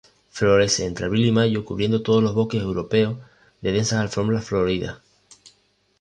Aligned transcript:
Florece 0.31 0.85
entre 0.87 1.05
abril 1.05 1.27
y 1.27 1.31
mayo 1.31 1.63
cubriendo 1.63 1.99
muchos 1.99 2.33
bosques 2.33 2.63
europeos 2.63 3.19
de 3.61 3.71
densas 3.71 3.99
alfombras 3.99 4.43
floridas. 4.43 4.97